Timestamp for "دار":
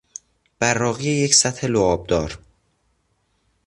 2.07-2.39